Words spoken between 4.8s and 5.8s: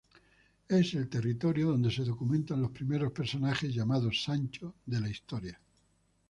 de la historia.